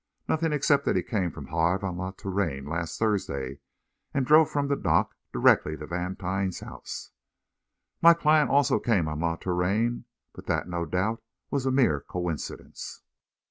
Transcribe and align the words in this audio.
"Nothing 0.27 0.51
except 0.51 0.85
that 0.85 0.95
he 0.95 1.03
came 1.03 1.29
from 1.29 1.45
Havre 1.45 1.85
on 1.85 1.95
La 1.97 2.09
Touraine 2.09 2.65
last 2.65 2.97
Thursday, 2.97 3.59
and 4.15 4.25
drove 4.25 4.49
from 4.49 4.67
the 4.67 4.75
dock 4.75 5.13
direct 5.31 5.63
to 5.65 5.85
Vantine's 5.85 6.61
house." 6.61 7.11
"My 8.01 8.15
client 8.15 8.49
also 8.49 8.79
came 8.79 9.07
on 9.07 9.19
La 9.19 9.35
Touraine 9.35 10.05
but 10.33 10.47
that, 10.47 10.67
no 10.67 10.85
doubt, 10.87 11.21
was 11.51 11.67
a 11.67 11.71
mere 11.71 11.99
coincidence." 11.99 13.03